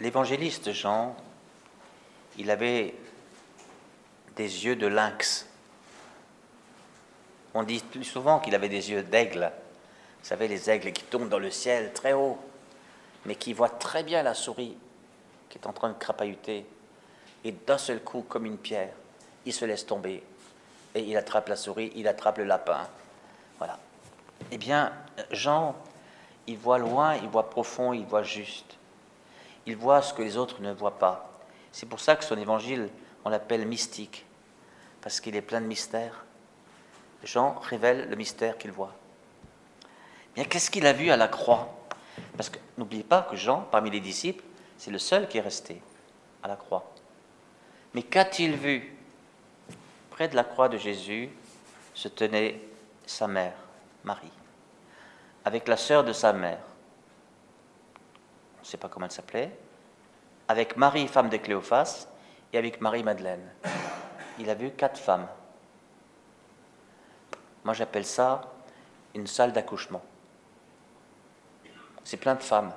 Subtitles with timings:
[0.00, 1.16] L'évangéliste Jean,
[2.36, 2.94] il avait
[4.36, 5.46] des yeux de lynx.
[7.54, 9.50] On dit plus souvent qu'il avait des yeux d'aigle.
[10.20, 12.38] Vous savez, les aigles qui tombent dans le ciel très haut,
[13.26, 14.76] mais qui voient très bien la souris
[15.48, 16.66] qui est en train de crapahuter.
[17.44, 18.92] Et d'un seul coup, comme une pierre,
[19.46, 20.22] il se laisse tomber.
[20.94, 22.88] Et il attrape la souris, il attrape le lapin.
[23.58, 23.78] Voilà.
[24.50, 24.92] Eh bien,
[25.30, 25.76] Jean,
[26.46, 28.76] il voit loin, il voit profond, il voit juste.
[29.68, 31.30] Il voit ce que les autres ne voient pas.
[31.72, 32.88] C'est pour ça que son évangile,
[33.26, 34.24] on l'appelle mystique,
[35.02, 36.24] parce qu'il est plein de mystères.
[37.22, 38.94] Jean révèle le mystère qu'il voit.
[40.34, 41.68] Bien, qu'est-ce qu'il a vu à la croix?
[42.34, 44.42] Parce que n'oubliez pas que Jean, parmi les disciples,
[44.78, 45.82] c'est le seul qui est resté
[46.42, 46.90] à la croix.
[47.92, 48.96] Mais qu'a-t-il vu?
[50.08, 51.28] Près de la croix de Jésus
[51.92, 52.58] se tenait
[53.04, 53.52] sa mère,
[54.02, 54.32] Marie,
[55.44, 56.62] avec la sœur de sa mère,
[58.68, 59.50] ne sait pas comment elle s'appelait,
[60.46, 62.06] avec Marie, femme de Cléophas,
[62.52, 63.46] et avec Marie-Madeleine.
[64.38, 65.26] Il a vu quatre femmes.
[67.64, 68.42] Moi, j'appelle ça
[69.14, 70.02] une salle d'accouchement.
[72.04, 72.72] C'est plein de femmes.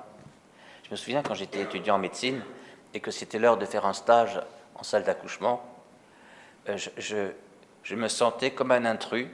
[0.84, 2.42] Je me souviens quand j'étais étudiant en médecine
[2.92, 4.40] et que c'était l'heure de faire un stage
[4.74, 5.64] en salle d'accouchement,
[6.68, 7.30] euh, je,
[7.82, 9.28] je, me sentais comme un intrus,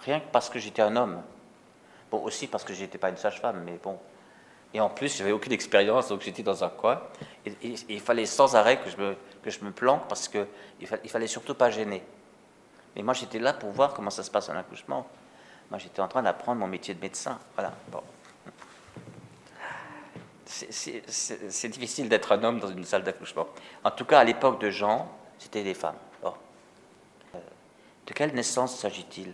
[0.00, 1.22] rien que parce que j'étais un homme.
[2.10, 3.98] Bon, aussi parce que je n'étais pas une sage-femme, mais bon,
[4.72, 7.00] et en plus, je n'avais aucune expérience, donc j'étais dans un coin.
[7.44, 10.46] Et, il fallait sans arrêt que je me, que je me planque parce qu'il
[10.80, 12.02] ne fallait surtout pas gêner.
[12.94, 15.06] Mais moi, j'étais là pour voir comment ça se passe en accouchement.
[15.70, 17.38] Moi, j'étais en train d'apprendre mon métier de médecin.
[17.54, 17.72] Voilà.
[17.90, 18.02] Bon.
[20.46, 23.46] C'est difficile d'être un homme dans une salle d'accouchement.
[23.84, 25.96] En tout cas, à l'époque de Jean, c'était des femmes.
[26.24, 27.38] Euh,
[28.06, 29.32] de quelle naissance s'agit-il?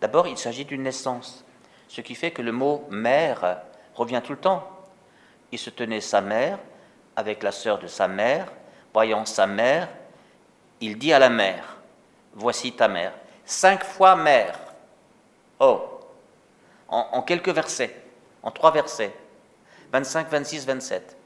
[0.00, 1.44] D'abord, il s'agit d'une naissance,
[1.88, 3.62] ce qui fait que le mot mère
[3.94, 4.68] revient tout le temps.
[5.52, 6.58] Il se tenait sa mère
[7.16, 8.46] avec la sœur de sa mère,
[8.92, 9.88] voyant sa mère,
[10.80, 11.76] il dit à la mère,
[12.34, 13.12] voici ta mère.
[13.44, 14.58] Cinq fois mère.
[15.60, 16.00] Oh,
[16.88, 17.94] en, quelques versets,
[18.42, 19.14] en trois versets,
[19.92, 21.16] 25, 26, 27.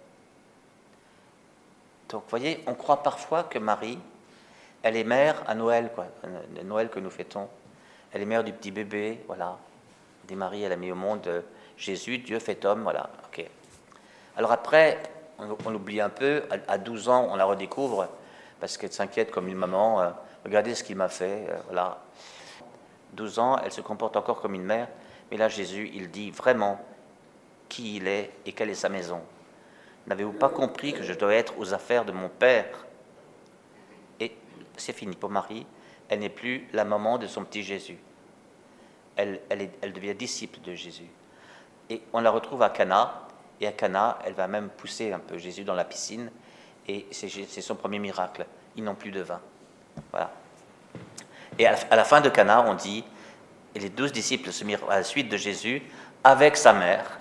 [2.09, 3.99] Donc, vous voyez, on croit parfois que Marie,
[4.83, 6.07] elle est mère à Noël, quoi,
[6.65, 7.49] Noël que nous fêtons.
[8.13, 9.59] Elle est mère du petit bébé, voilà.
[10.27, 11.45] Des Marie, elle a mis au monde
[11.79, 13.09] Jésus, Dieu fait homme, voilà.
[14.37, 15.03] Alors après,
[15.39, 18.09] on, oublie un peu, à, 12 ans, on la redécouvre,
[18.61, 20.11] parce qu'elle s'inquiète comme une maman, euh,
[20.45, 21.99] regardez ce qu'il m'a fait, euh, voilà.
[23.15, 24.87] 12 ans, elle se comporte encore comme une mère,
[25.31, 26.81] mais là Jésus, il dit vraiment
[27.69, 29.21] qui il est et quelle est sa maison.
[30.07, 32.87] N'avez-vous pas compris que je dois être aux affaires de mon Père?
[34.21, 34.37] Et
[34.77, 35.67] c'est fini pour Marie,
[36.09, 37.99] elle n'est plus la maman de son petit Jésus.
[39.17, 39.41] Elle
[39.93, 41.11] devient disciple de Jésus.
[41.91, 43.23] Et on la retrouve à Cana.
[43.61, 46.31] Et à Cana, elle va même pousser un peu Jésus dans la piscine.
[46.87, 48.47] Et c'est son premier miracle.
[48.77, 49.41] Ils n'ont plus de vin.
[50.11, 50.31] Voilà.
[51.59, 53.05] Et à la, fin de Cana, on dit,
[53.75, 55.83] et les douze disciples se mirent à la suite de Jésus
[56.23, 57.19] avec sa mère.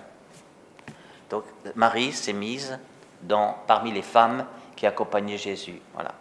[1.28, 2.78] Donc Marie s'est mise
[3.22, 4.46] dans, parmi les femmes
[4.76, 5.80] qui accompagnaient Jésus.
[5.92, 6.14] Voilà.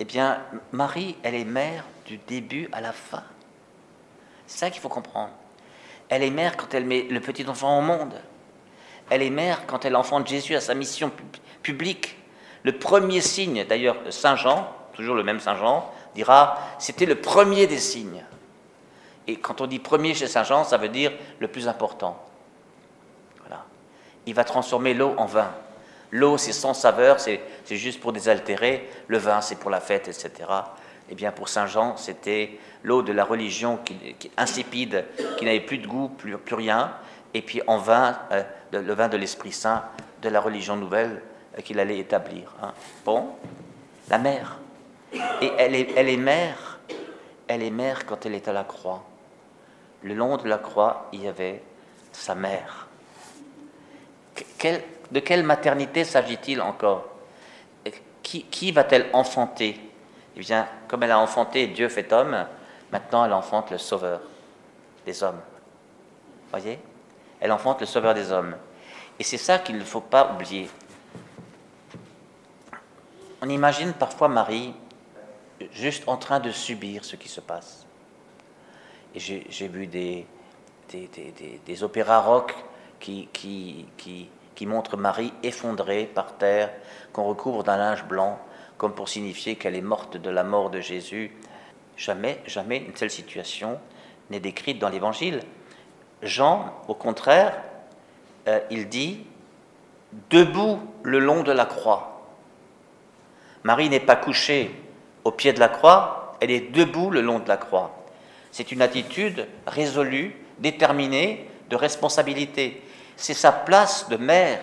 [0.00, 3.22] Eh bien, Marie, elle est mère du début à la fin.
[4.46, 5.30] C'est ça qu'il faut comprendre.
[6.08, 8.14] Elle est mère quand elle met le petit enfant au monde.
[9.10, 11.10] Elle est mère quand elle enfante Jésus à sa mission
[11.62, 12.16] publique.
[12.62, 17.66] Le premier signe, d'ailleurs, Saint Jean, toujours le même Saint Jean, dira c'était le premier
[17.66, 18.24] des signes.
[19.26, 22.22] Et quand on dit premier chez Saint Jean, ça veut dire le plus important.
[23.40, 23.64] Voilà.
[24.26, 25.50] Il va transformer l'eau en vin.
[26.10, 28.88] L'eau, c'est sans saveur, c'est juste pour désaltérer.
[29.08, 30.30] Le vin, c'est pour la fête, etc.
[31.10, 33.96] Eh bien, pour Saint Jean, c'était l'eau de la religion qui,
[34.36, 35.04] insipide,
[35.36, 36.92] qui n'avait plus de goût, plus, rien,
[37.34, 38.42] et puis en vin, euh,
[38.72, 39.84] le vin de l'Esprit Saint,
[40.22, 41.22] de la religion nouvelle
[41.58, 42.54] euh, qu'il allait établir.
[42.62, 42.72] Hein.
[43.04, 43.30] Bon,
[44.08, 44.58] la mère.
[45.12, 46.80] Et elle est, elle est mère,
[47.46, 49.04] elle est mère quand elle est à la croix.
[50.02, 51.62] Le long de la croix, il y avait
[52.12, 52.88] sa mère.
[55.10, 57.08] de quelle maternité s'agit-il encore?
[58.22, 59.78] Qui, qui va-t-elle enfanter?
[60.36, 62.46] Eh bien, comme elle a enfanté Dieu fait homme,
[62.90, 64.20] maintenant elle enfante le sauveur
[65.06, 65.40] des hommes.
[66.50, 66.78] Voyez?
[67.40, 68.56] Elle enfante le sauveur des hommes.
[69.18, 70.68] Et c'est ça qu'il ne faut pas oublier.
[73.40, 74.74] On imagine parfois Marie
[75.72, 77.86] juste en train de subir ce qui se passe.
[79.14, 80.26] Et j'ai vu des,
[80.90, 82.54] des, opéras rock
[82.98, 86.70] qui, qui, qui, qui montrent Marie effondrée par terre,
[87.12, 88.40] qu'on recouvre d'un linge blanc,
[88.84, 91.32] comme pour signifier qu'elle est morte de la mort de Jésus.
[91.96, 93.80] Jamais, jamais une telle situation
[94.28, 95.40] n'est décrite dans l'Évangile.
[96.20, 97.56] Jean, au contraire,
[98.46, 99.24] euh, il dit
[100.28, 102.28] debout le long de la croix.
[103.62, 104.70] Marie n'est pas couchée
[105.24, 108.04] au pied de la croix, elle est debout le long de la croix.
[108.52, 112.82] C'est une attitude résolue, déterminée, de responsabilité.
[113.16, 114.60] C'est sa place de mère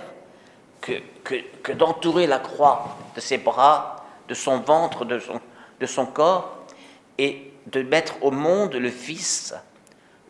[0.80, 0.94] que,
[1.24, 4.01] que, d'entourer la croix de ses bras,
[4.32, 6.56] de son ventre, de son, corps,
[7.18, 9.54] et de mettre au monde le Fils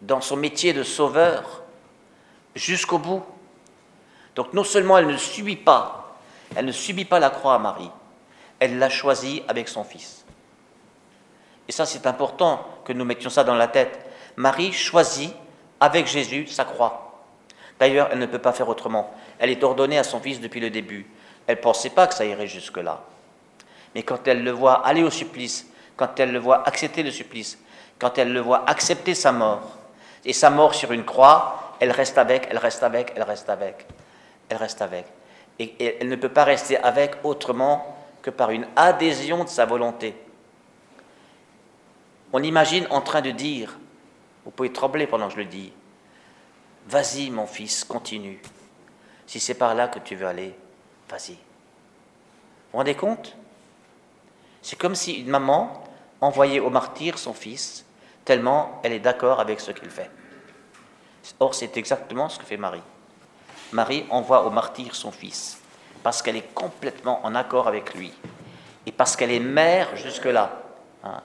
[0.02, 1.62] dans son métier de sauveur
[2.56, 3.24] jusqu'au bout.
[4.34, 6.18] Donc non seulement elle ne subit pas,
[6.56, 7.92] elle ne subit pas la croix à Marie,
[8.58, 10.26] elle l'a choisie avec son Fils.
[11.68, 14.04] Et ça c'est important que nous mettions ça dans la tête.
[14.36, 15.32] Marie choisit
[15.80, 17.24] avec Jésus sa croix.
[17.80, 19.14] D'ailleurs, elle ne peut pas faire autrement.
[19.38, 21.06] Elle est ordonnée à son Fils depuis le début.
[21.46, 23.04] Elle ne pensait pas que ça irait jusque-là.
[23.96, 25.68] Mais quand elle le voit aller au supplice,
[25.98, 27.58] quand elle le voit accepter le supplice,
[28.00, 29.78] quand elle le voit accepter sa mort,
[30.24, 33.88] et sa mort sur une croix, elle reste avec, elle reste avec, elle reste avec
[34.52, 35.06] elle reste avec.
[35.60, 40.14] Et, elle ne peut pas rester avec autrement que par une adhésion de sa volonté.
[42.34, 43.78] On imagine en train de dire,
[44.44, 45.72] vous pouvez trembler pendant que je le dis,
[46.88, 48.42] vas-y mon fils, continue.
[49.26, 50.54] Si c'est par là que tu veux aller,
[51.10, 51.34] vas-y.
[51.34, 51.38] Vous
[52.74, 53.36] vous rendez compte?
[54.62, 55.84] C'est comme si une maman
[56.20, 57.86] envoyait au martyr son fils,
[58.26, 60.10] tellement elle est d'accord avec ce qu'il fait.
[61.40, 62.82] Or, c'est exactement ce que fait Marie.
[63.72, 65.60] Marie envoie au martyr son fils,
[66.04, 68.14] parce qu'elle est complètement en accord avec lui,
[68.86, 70.52] et parce qu'elle est mère jusque-là.
[71.04, 71.22] Hein.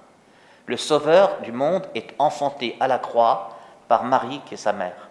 [0.67, 3.57] Le sauveur du monde est enfanté à la croix
[3.89, 5.09] par Marie qui est sa mère.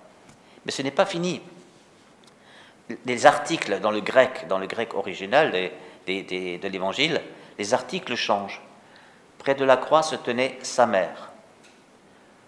[0.66, 1.42] Mais ce n'est pas fini.
[3.06, 7.22] Les articles dans le grec, dans le grec original de l'évangile,
[7.58, 8.62] les articles changent.
[9.38, 11.32] Près de la croix se tenait sa mère.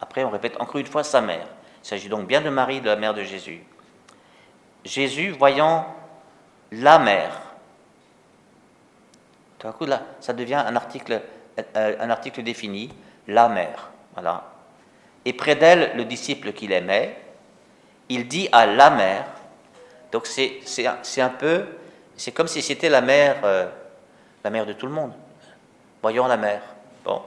[0.02, 1.48] Après, on répète encore une fois sa mère.
[1.84, 3.64] Il s'agit donc bien de Marie, de la mère de Jésus.
[4.84, 5.96] Jésus voyant
[6.72, 7.42] la mère.
[9.60, 11.22] Tout à coup, là, ça devient un article,
[11.76, 12.94] euh, un article défini,
[13.28, 13.90] la mère.
[14.14, 14.44] Voilà.
[15.26, 17.18] Et près d'elle, le disciple qu'il aimait,
[18.10, 19.26] il dit à la mère,
[20.12, 21.66] donc c'est, un peu,
[22.16, 23.68] c'est comme si c'était la mère, euh,
[24.48, 25.12] la mère de tout le monde.
[26.02, 26.62] Voyons la mère.
[27.04, 27.22] Bon.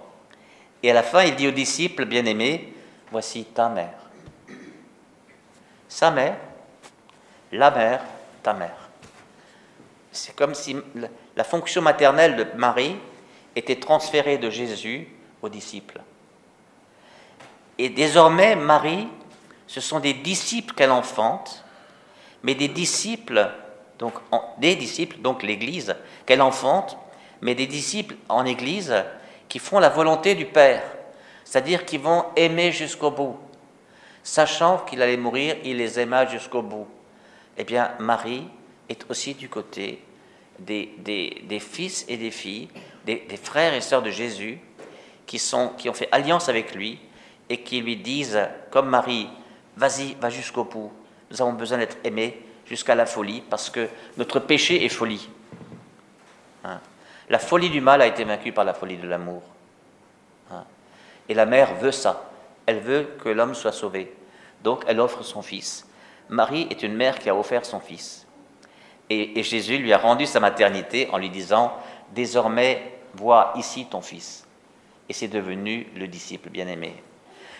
[0.83, 2.73] Et à la fin, il dit au disciple bien-aimé,
[3.11, 3.99] voici ta mère.
[5.87, 6.39] Sa mère,
[7.53, 8.01] la mère,
[8.43, 8.89] ta mère.
[10.11, 10.75] C'est comme si
[11.37, 12.97] la fonction maternelle de Marie
[13.55, 15.07] était transférée de Jésus
[15.43, 16.01] aux disciples.
[17.77, 19.09] Et désormais, Marie,
[19.67, 21.67] ce sont des disciples qu'elle enfante,
[22.43, 23.51] mais des disciples,
[23.99, 24.15] donc
[24.57, 25.95] des disciples, donc l'Église,
[26.25, 26.97] qu'elle enfante,
[27.43, 28.95] mais des disciples en Église
[29.49, 30.83] qui font la volonté du Père,
[31.45, 33.37] c'est-à-dire qui vont aimer jusqu'au bout.
[34.23, 36.87] Sachant qu'il allait mourir, il les aima jusqu'au bout
[37.61, 38.45] eh bien, Marie
[38.89, 40.03] est aussi du côté
[40.59, 42.69] des, des, fils et des filles,
[43.05, 44.59] des, frères et sœurs de Jésus,
[45.27, 46.99] qui, sont, qui ont fait alliance avec lui
[47.51, 48.41] et qui lui disent,
[48.71, 49.29] comme Marie,
[49.77, 50.91] vas-y, va jusqu'au bout,
[51.31, 53.87] nous avons besoin d'être aimés jusqu'à la folie, parce que
[54.17, 55.29] notre péché est folie.
[56.65, 56.81] Hein.
[57.31, 59.43] La folie du mal a été vaincue par la folie de l'amour.
[60.51, 60.65] Hein.
[61.29, 62.29] Et la mère veut ça.
[62.67, 64.13] Elle veut que l'homme soit sauvé.
[64.63, 65.87] Donc elle offre son fils.
[66.29, 68.27] Marie est une mère qui a offert son fils.
[69.09, 71.73] Et, Jésus lui a rendu sa maternité en lui disant,
[72.13, 74.47] désormais, vois ici ton fils.
[75.09, 77.03] Et c'est devenu le disciple bien-aimé.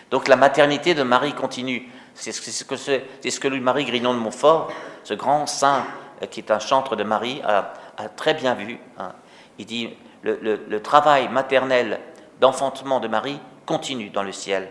[0.09, 1.89] Donc la maternité de Marie continue.
[2.13, 4.71] C'est ce que, Louis-Marie Grignon de Montfort,
[5.03, 5.85] ce grand saint
[6.21, 7.73] euh, qui est un chantre de Marie, a,
[8.15, 8.79] très bien vu.
[8.97, 9.11] Hein.
[9.59, 9.89] Il dit,
[10.23, 11.99] le, le travail maternel
[12.39, 14.69] d'enfantement de Marie continue dans le ciel.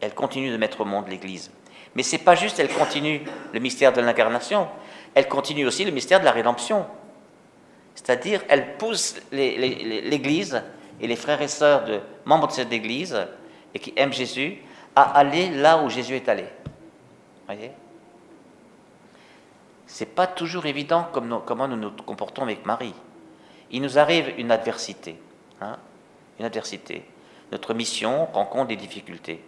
[0.00, 1.50] Elle continue de mettre au monde l'Église.
[1.94, 4.68] Mais c'est pas juste, elle continue le mystère de l'incarnation,
[5.14, 6.86] elle continue aussi le mystère de la rédemption.
[7.94, 10.62] C'est-à-dire, elle pousse l'Église
[11.00, 13.26] et les frères et sœurs de membres de cette Église
[13.74, 14.58] et qui aiment Jésus
[14.94, 16.44] à aller là où Jésus est allé.
[17.46, 17.72] Voyez?
[19.86, 22.94] C'est pas toujours évident comme comment nous nous comportons avec Marie.
[23.70, 25.16] Il nous arrive une adversité,
[25.60, 25.76] hein,
[26.38, 27.04] une adversité.
[27.52, 29.42] Notre mission rencontre des difficultés.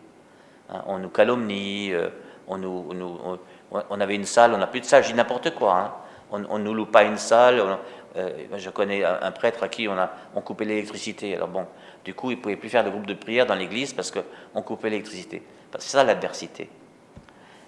[0.70, 2.08] Hein, on nous calomnie, euh,
[2.48, 5.78] on, avait une salle, on n'a plus de salle, je dis n'importe quoi.
[5.78, 5.92] Hein.
[6.32, 7.78] On ne nous loue pas une salle.
[8.16, 11.34] Euh, je connais un, prêtre à qui on a on coupait l'électricité.
[11.34, 11.66] Alors bon,
[12.04, 14.62] du coup, il ne pouvait plus faire de groupe de prière dans l'église parce qu'on
[14.62, 15.42] coupait l'électricité.
[15.78, 16.68] C'est ça l'adversité.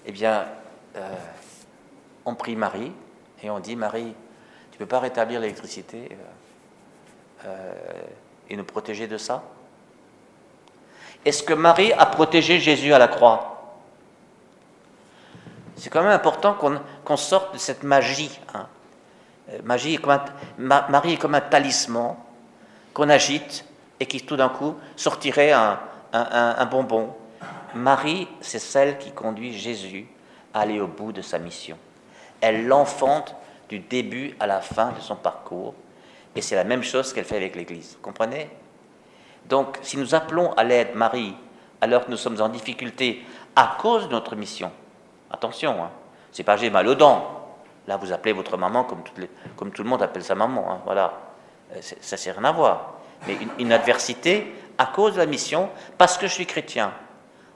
[0.07, 0.47] Eh bien,
[0.97, 1.15] euh,
[2.25, 2.93] on prie Marie
[3.43, 4.15] et on dit Marie,
[4.71, 6.17] tu ne peux pas rétablir l'électricité
[7.45, 7.73] euh,
[8.49, 9.43] et nous protéger de ça?
[11.25, 13.77] Est-ce que Marie a protégé Jésus à la croix?
[15.77, 16.57] C'est quand même important
[17.05, 18.39] qu'on sorte de cette magie.
[18.55, 18.67] Hein.
[19.51, 19.99] Euh, magie
[20.59, 22.17] Marie est comme un talisman
[22.95, 23.65] qu'on agite
[23.99, 27.15] et qui tout d'un coup sortirait un bonbon.
[27.75, 30.07] Marie, c'est celle qui conduit Jésus
[30.53, 31.79] à aller au bout de sa mission.
[32.41, 33.35] Elle l'enfante
[33.69, 35.75] du début à la fin de son parcours.
[36.35, 37.99] Et c'est la même chose qu'elle fait avec l'Église.
[38.01, 38.49] Comprenez?
[39.47, 41.35] Donc, si nous appelons à l'aide Marie
[41.81, 43.25] alors que nous sommes en difficulté
[43.57, 44.71] à cause de notre mission,
[45.31, 45.91] attention, hein,
[46.31, 47.39] c'est pas j'ai mal aux dents.
[47.87, 49.03] Là, vous appelez votre maman comme,
[49.57, 50.73] comme tout le monde appelle sa maman.
[50.73, 51.13] Hein, voilà,
[51.75, 52.95] euh, ça n'a rien à voir.
[53.27, 56.93] Mais une, adversité à cause de la mission, parce que je suis chrétien.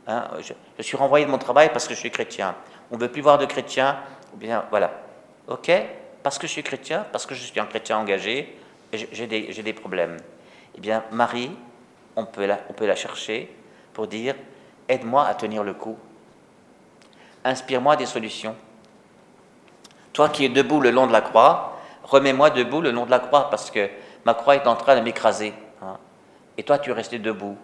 [0.07, 2.55] Hein, je, suis renvoyé de mon travail parce que je suis chrétien.
[2.91, 3.99] On ne veut plus voir de chrétiens.
[4.35, 4.93] Ou bien, voilà.
[5.49, 5.71] OK?
[6.23, 8.59] Parce que je suis chrétien, parce que je suis un chrétien engagé,
[8.97, 10.17] j'ai des, problèmes.
[10.77, 11.51] Eh bien, Marie,
[12.17, 13.55] on peut la, on peut la chercher
[13.93, 14.35] pour dire
[14.89, 15.97] aide-moi à tenir le coup.
[17.45, 18.57] Inspire-moi des solutions.
[20.13, 23.19] Toi qui es debout le long de la croix, remets-moi debout le long de la
[23.19, 23.89] croix parce que
[24.25, 25.53] ma croix est en train de m'écraser.
[25.83, 25.99] Hein.
[26.57, 27.57] Et toi, tu es resté debout.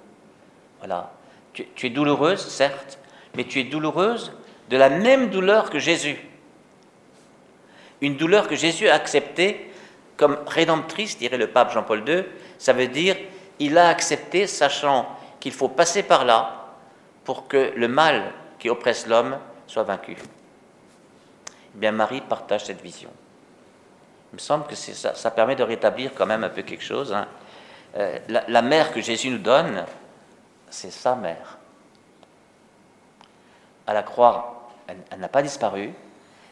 [0.78, 1.10] Voilà.
[1.54, 2.98] Tu, tu, es douloureuse, certes,
[3.34, 4.32] mais tu es douloureuse
[4.68, 6.18] de la même douleur que Jésus.
[8.00, 9.71] Une douleur que Jésus a acceptée
[10.22, 12.24] comme rédemptrice, dirait le pape Jean-Paul II.
[12.56, 13.16] Ça veut dire,
[13.58, 15.08] il a accepté, sachant
[15.40, 16.68] qu'il faut passer par là
[17.24, 19.36] pour que le mal qui oppresse l'homme
[19.66, 20.16] soit vaincu.
[20.16, 23.10] Eh bien, Marie partage cette vision.
[24.32, 27.12] Il me semble que ça, permet de rétablir quand même un peu quelque chose.
[27.12, 27.26] Hein.
[27.96, 29.84] Euh, la, mère que Jésus nous donne,
[30.70, 31.58] c'est sa mère.
[33.88, 35.92] À la croix, elle, n'a pas disparu,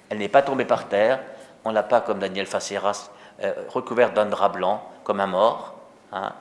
[0.09, 1.21] elle n'est pas tombée par terre,
[1.65, 3.11] on l'a pas comme Daniel Faceras
[3.43, 5.75] euh, recouverte d'un drap blanc, comme un mort.
[6.13, 6.33] Hein.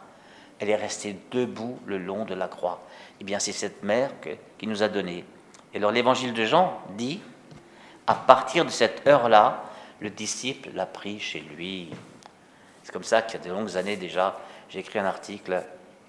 [0.59, 2.81] Elle est restée debout le long de la croix.
[3.21, 4.11] Eh bien, c'est cette mère
[4.57, 5.23] qui nous a donné.
[5.73, 7.21] Et alors, l'évangile de Jean dit
[8.07, 9.63] à partir de cette heure-là,
[9.99, 11.91] le disciple l'a pris chez lui.
[12.83, 15.63] C'est comme ça qu'il y a de longues années déjà, j'ai écrit un article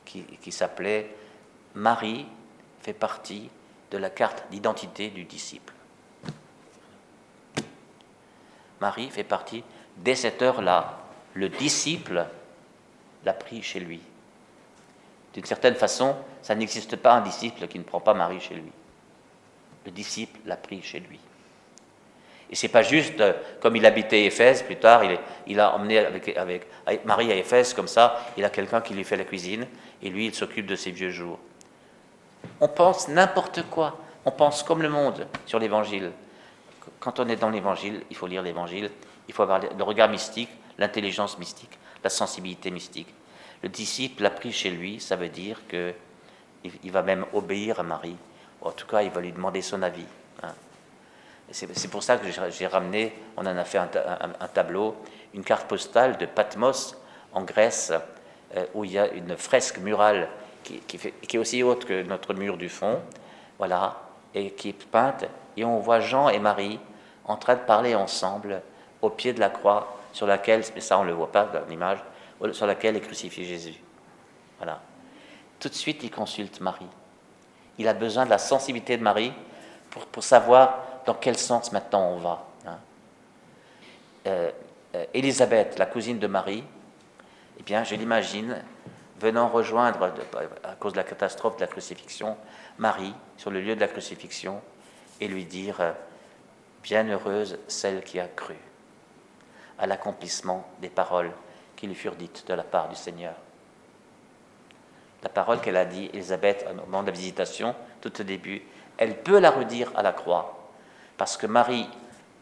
[0.05, 1.15] qui, qui s'appelait
[1.75, 2.27] Marie
[2.81, 3.51] fait partie
[3.91, 5.75] de la carte d'identité du disciple.
[8.81, 9.63] Marie fait partie,
[9.99, 10.99] dès cette heure-là,
[11.35, 12.27] le disciple
[13.25, 14.01] l'a pris chez lui.
[15.35, 18.73] D'une certaine façon, ça n'existe pas un disciple qui ne prend pas Marie chez lui.
[19.85, 21.21] Le disciple l'a pris chez lui.
[22.51, 25.03] Et c'est pas juste, euh, comme il habitait Éphèse, plus tard,
[25.47, 26.67] il, a emmené avec,
[27.05, 29.67] Marie à Éphèse, comme ça, il a quelqu'un qui lui fait la cuisine,
[30.03, 31.39] et lui, il s'occupe de ses vieux jours.
[32.61, 36.11] On pense n'importe quoi, on pense comme le monde sur l'évangile.
[36.99, 38.91] Quand on est dans l'évangile, il faut lire l'évangile,
[39.29, 43.13] il faut avoir le regard mystique, l'intelligence mystique, la sensibilité mystique.
[43.63, 45.95] Le disciple l'a pris chez lui, ça veut dire qu'il
[46.83, 48.17] il va même obéir à Marie.
[48.63, 50.07] En tout cas, il va lui demander son avis.
[50.43, 50.53] Hein.
[51.53, 53.89] C'est pour ça que j'ai ramené, on en a fait un,
[54.55, 54.97] tableau,
[55.35, 56.97] une carte postale de Patmos
[57.33, 57.93] en Grèce,
[58.57, 60.29] euh, où il y a une fresque murale
[60.63, 63.01] qui, qui, est aussi haute que notre mur du fond,
[63.59, 64.01] voilà,
[64.33, 65.25] et qui est peinte,
[65.57, 66.79] et on voit Jean et Marie
[67.25, 68.63] en train de parler ensemble
[69.03, 71.67] au pied de la croix sur laquelle, mais ça on ne le voit pas dans
[71.69, 71.99] l'image,
[72.53, 73.75] sur laquelle est crucifié Jésus.
[74.59, 74.81] Voilà.
[75.59, 76.87] Tout de suite, il consulte Marie.
[77.79, 79.33] Il a besoin de la sensibilité de Marie
[80.13, 82.47] pour, savoir dans quel sens maintenant on va.
[82.67, 82.79] Hein.
[84.27, 84.51] Euh,
[84.95, 86.65] euh, Élisabeth, la cousine de Marie,
[87.59, 88.63] eh bien, je l'imagine
[89.21, 90.13] venant rejoindre,
[90.65, 92.37] à cause de la catastrophe de la crucifixion,
[92.79, 94.61] Marie sur le lieu de la crucifixion
[95.21, 95.93] et lui dire euh,
[96.83, 98.57] Bienheureuse celle qui a cru
[99.81, 101.33] à l'accomplissement des paroles
[101.77, 103.35] qui lui furent dites de la part du Seigneur.
[105.23, 108.63] La parole qu'elle a dit, Élisabeth, au moment de la visitation, tout au début,
[108.99, 110.69] elle peut la redire à la croix,
[111.17, 111.89] parce que Marie,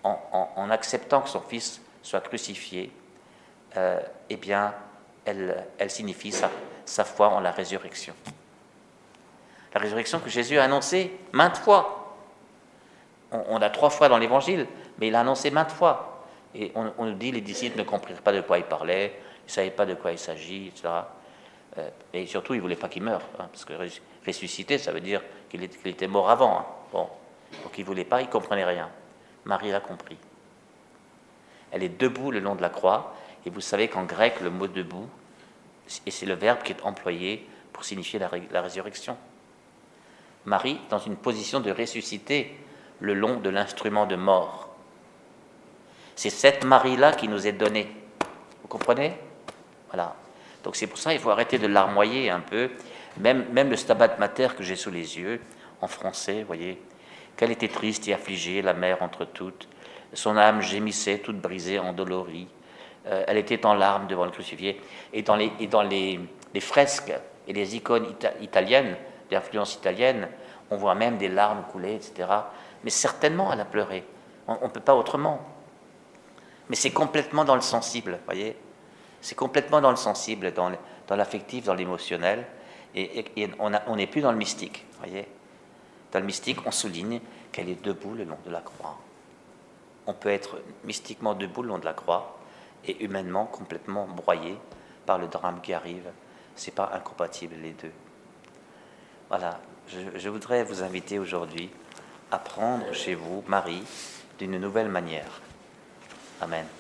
[0.05, 2.93] en, acceptant que son fils soit crucifié,
[3.77, 4.75] euh, eh bien,
[5.25, 6.51] elle, signifie sa,
[6.85, 8.15] sa, foi en la résurrection.
[9.75, 12.17] La résurrection que Jésus a annoncée maintes fois.
[13.31, 14.67] On, a trois fois dans l'Évangile,
[14.99, 16.18] mais il a annoncé maintes fois.
[16.55, 19.53] Et on, nous dit les disciples ne comprirent pas de quoi il parlait, ils ne
[19.53, 20.89] savaient pas de quoi il s'agit, etc.
[21.77, 23.75] Euh, et surtout, ils ne voulaient pas qu'il meure, hein, parce que
[24.27, 26.59] ressusciter, ça veut dire qu'il était mort avant.
[26.59, 26.67] Hein.
[26.93, 27.09] Bon.
[27.63, 28.89] Donc il ne voulait pas, il ne comprenait rien.
[29.45, 30.17] Marie l'a compris.
[31.71, 33.15] Elle est debout le long de la croix,
[33.45, 35.09] et vous savez qu'en grec, le mot debout,
[36.07, 39.17] et c'est le verbe qui est employé pour signifier la, résurrection.
[40.45, 42.55] Marie, dans une position de ressusciter
[43.01, 44.68] le long de l'instrument de mort.
[46.19, 47.87] C'est cette Marie-là qui nous est donnée.
[48.63, 49.17] Vous comprenez?
[49.87, 50.17] Voilà.
[50.65, 52.71] Donc c'est pour ça qu'il faut arrêter de larmoyer un peu.
[53.21, 55.41] Même, le Stabat Mater que j'ai sous les yeux,
[55.81, 56.83] en français, vous voyez,
[57.37, 59.69] qu'elle était triste et affligée, la mère entre toutes.
[60.13, 62.49] Son âme gémissait, toute brisée, endolorie.
[63.07, 64.81] Euh, elle était en larmes devant le crucifié.
[65.13, 66.19] Et dans les, et dans les,
[66.59, 67.13] fresques
[67.47, 68.09] et les icônes
[68.41, 68.97] italiennes,
[69.31, 70.27] d'influence italienne,
[70.73, 72.29] on voit même des larmes couler, etc.
[72.83, 74.03] Mais certainement, elle a pleuré.
[74.49, 75.58] On ne peut pas autrement.
[76.69, 78.57] Mais c'est complètement dans le sensible, voyez
[79.21, 80.71] C'est complètement dans le sensible, dans,
[81.11, 82.47] l'affectif, dans l'émotionnel.
[82.95, 83.25] Et,
[83.59, 85.27] on n'est plus dans le mystique, voyez
[86.13, 87.21] Dans le mystique, on souligne
[87.53, 88.99] qu'elle est debout le long de la croix.
[90.07, 92.39] On peut être mystiquement debout le long de la croix,
[92.87, 94.57] et humainement complètement broyé
[95.07, 96.09] par le drame qui arrive.
[96.57, 97.93] C'est pas incompatible les deux.
[99.29, 101.71] Voilà, je, voudrais vous inviter aujourd'hui
[102.31, 103.83] à prendre chez vous Marie
[104.39, 105.41] d'une nouvelle manière.
[106.41, 106.78] Amen.